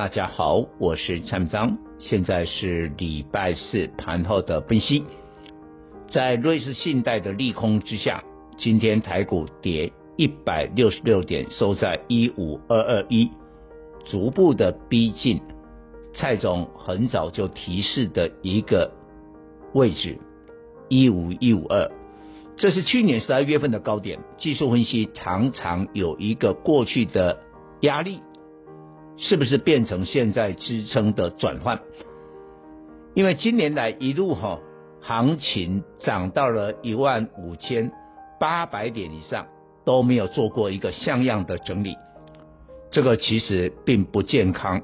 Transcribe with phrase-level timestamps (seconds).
[0.00, 5.04] 大家好，我是蔡明章，现在是礼拜四盘后的分析。
[6.08, 8.24] 在瑞士信贷的利空之下，
[8.56, 13.30] 今天台股跌一百六十六点，收在一五二二一，
[14.06, 15.38] 逐步的逼近
[16.14, 18.90] 蔡总很早就提示的一个
[19.74, 20.16] 位置
[20.88, 21.90] 一五一五二，
[22.56, 24.18] 这是去年十二月份的高点。
[24.38, 27.42] 技术分析常常有一个过去的
[27.82, 28.20] 压力。
[29.20, 31.80] 是不是变成现在支撑的转换？
[33.14, 34.58] 因为今年来一路哈，
[35.02, 37.92] 行情涨到了一万五千
[38.40, 39.46] 八百点以上，
[39.84, 41.96] 都没有做过一个像样的整理，
[42.90, 44.80] 这个其实并不健康。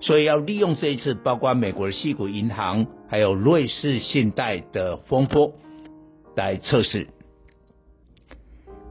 [0.00, 5.54] 所以要利用这一次，包括美国的西谷银行，还有瑞士信贷的风波
[6.36, 7.06] 来测试。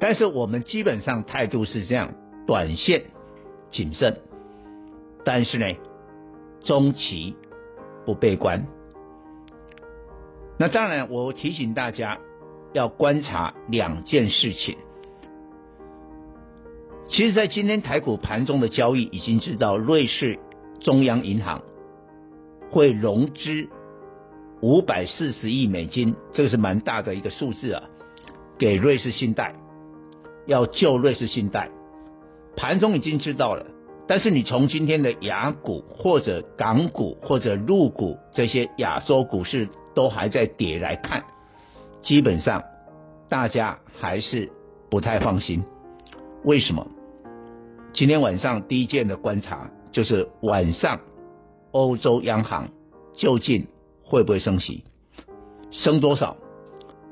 [0.00, 2.12] 但是我们基本上态度是这样，
[2.46, 3.04] 短线。
[3.76, 4.22] 谨慎，
[5.22, 5.66] 但是呢，
[6.64, 7.36] 中期
[8.06, 8.66] 不悲观。
[10.58, 12.18] 那当然，我提醒大家
[12.72, 14.78] 要观察两件事情。
[17.10, 20.38] 其实，在今天台股盘中的交易，已经知道瑞士
[20.80, 21.60] 中央银行
[22.70, 23.68] 会融资
[24.62, 27.82] 五百四十亿美金，这个是蛮大的一个数字啊，
[28.56, 29.54] 给瑞士信贷，
[30.46, 31.68] 要救瑞士信贷。
[32.56, 33.66] 盘中已经知道了，
[34.08, 41.24] 但是你从今天的雅股或者港股或者陆股这些亚洲股市都还在跌来看，
[42.02, 42.62] 基本上
[43.28, 44.50] 大家还是
[44.90, 45.64] 不太放心。
[46.44, 46.86] 为什么？
[47.92, 51.00] 今天晚上第一件的观察就是晚上
[51.72, 52.68] 欧洲央行
[53.16, 53.66] 究竟
[54.02, 54.84] 会不会升息，
[55.70, 56.36] 升多少？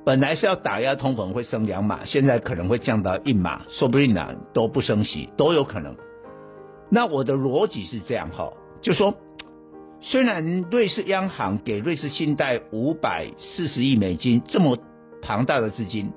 [0.04, 5.96] 本来是要打压通膨会升两码，现在可能会降到一码，说不定呢都不升息都有可能。
[6.90, 9.14] 那我的逻辑是这样哈，就说
[10.02, 14.76] 虽然瑞士央行给瑞士信贷五百四十亿美金这么
[15.22, 16.12] 庞大的资金，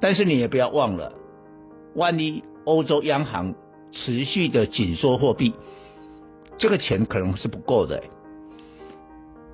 [0.00, 1.12] 但是你也不要忘了，
[1.94, 3.54] 万一欧洲央行
[3.92, 5.54] 持续的紧缩货币，
[6.58, 8.02] 这个钱可能是不够的，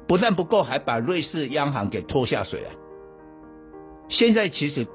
[0.06, 2.70] 不但不够，还把瑞士央行给拖下水了。
[4.08, 4.86] 现在其实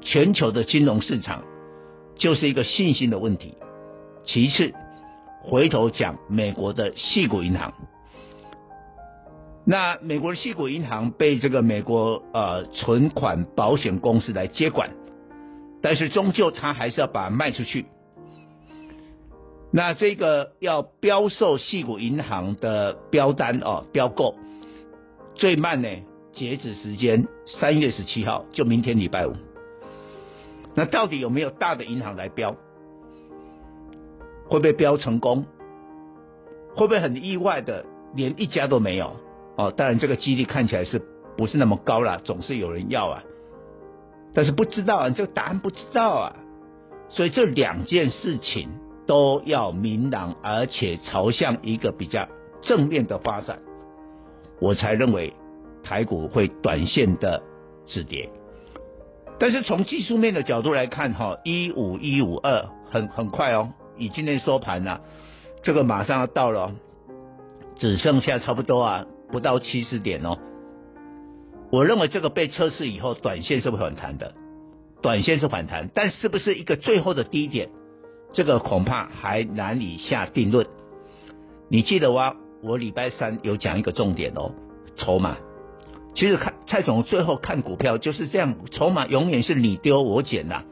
[0.00, 1.44] 全球的金融市场
[2.16, 3.54] 就是一个信心的问题。
[4.24, 4.72] 其次，
[5.42, 7.72] 回头讲美国的矽谷银行，
[9.64, 14.90] 那美国的矽谷银行被这个美国呃存款保险公司来接管，
[15.80, 17.86] 但是终究它还是要把它卖出去。
[19.72, 24.34] 那这个要标售矽谷银行的标单哦，标购
[25.34, 25.88] 最慢呢？
[26.36, 29.32] 截止时间三月十七号，就明天礼拜五。
[30.74, 32.54] 那到底有没有大的银行来标？
[34.46, 35.46] 会不会标成功？
[36.74, 39.16] 会不会很意外的连一家都没有？
[39.56, 41.00] 哦，当然这个几率看起来是
[41.38, 42.20] 不是那么高啦？
[42.22, 43.24] 总是有人要啊，
[44.34, 46.36] 但是不知道啊，这个答案不知道啊。
[47.08, 48.68] 所以这两件事情
[49.06, 52.28] 都要明朗，而且朝向一个比较
[52.60, 53.60] 正面的发展，
[54.60, 55.32] 我才认为。
[55.86, 57.40] 台股会短线的
[57.86, 58.28] 止跌，
[59.38, 64.98] 但是从技术面的角度来看，哈，一五一五二很很快哦，以今天收盘呐，
[65.62, 66.72] 这个马上要到了，
[67.76, 70.38] 只剩下差不多啊不到七十点哦。
[71.70, 74.34] 我认为这个被测试以后，短线是会反弹的，
[75.02, 77.68] 短线是反弹，但是不是一个最后的低点，
[78.32, 80.66] 这个恐怕还难以下定论。
[81.68, 84.50] 你记得哇，我礼拜三有讲一个重点哦，
[84.96, 85.36] 筹码。
[86.16, 90.62] 其实看蔡总最后看股票就是这样，筹码永远是你丢我捡呐，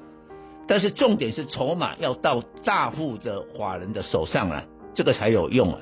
[0.66, 4.64] 但是重点是筹码要到大户的法人的手上啊，
[4.94, 5.80] 这个才有用啊。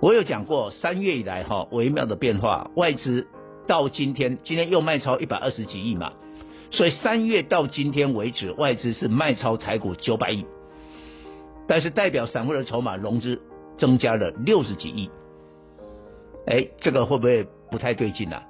[0.00, 3.26] 我有讲过三月以来哈微妙的变化，外资
[3.66, 6.14] 到今天今天又卖超一百二十几亿嘛，
[6.70, 10.46] 所以三月到今天为止外资是卖超台股九百亿，
[11.68, 13.42] 但是代表散户的筹码融资
[13.76, 15.10] 增加了六十几亿，
[16.46, 17.46] 哎，这个会不会？
[17.72, 18.44] 不太对劲了，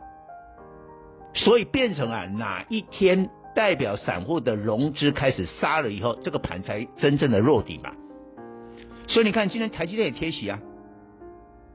[1.33, 7.93] 所以变成啊，哪一天代表散户的融资开始杀了以后，这个盘才真正的落底嘛。
[9.07, 10.59] 所以你看今天台积电也贴息啊，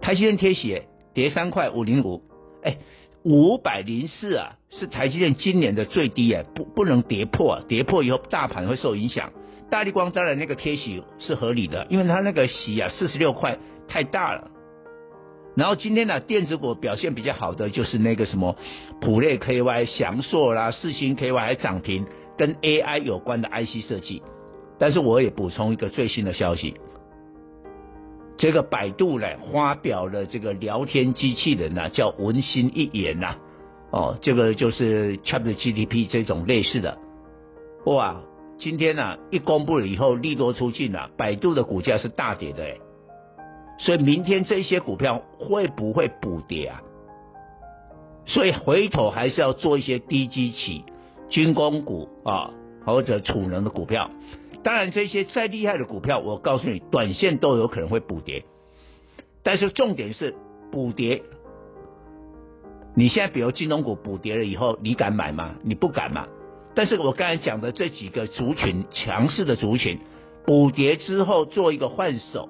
[0.02, 0.84] 台积电贴息
[1.14, 2.22] 跌三块五零五，
[2.64, 2.78] 哎，
[3.24, 9.32] 五百零四啊，是台积电今年的最低哎，不不能跌破啊，跌破以后大盘会受影响。
[9.70, 13.58] 大立光当然那个贴息是合理的，因为它那个息啊四十六块
[13.88, 14.52] 太大了。
[15.58, 18.56] 然后今天呢、电子股表现比较好的就是那个什么
[19.02, 22.06] 普瑞 KY、祥硕啦、四星 KY 还涨停，
[22.38, 24.22] 跟 AI 有关的 IC 设计。
[24.78, 26.76] 但是我也补充一个最新的消息，
[28.38, 33.36] 这个百度呢发表了这个聊天机器人呐、叫文心一言呐、
[33.90, 37.00] 哦，这个就是 ChatGPT 这种类似的，
[37.88, 38.22] 哇，
[38.60, 42.78] 今天呢、一公布了以后利多出尽了，百度的股价是大跌的哎。
[43.78, 46.82] 所以明天这些股票会不会补跌啊？
[48.26, 50.84] 所以回头还是要做一些低基期
[51.30, 52.52] 军工股啊，
[52.86, 54.10] 或者储能的股票。
[54.64, 58.44] 当然，这些再厉害的股票，我告诉你，短线都有可能会补跌。
[59.44, 60.36] 但是重点是
[60.72, 61.22] 补跌。
[62.96, 65.56] 你现在比如金融股补跌了以后，你敢买吗？
[65.64, 66.28] 你不敢嘛。
[66.74, 70.00] 但是我刚才讲的这几个族群强势的族群，
[70.46, 72.50] 补跌之后做一个换手。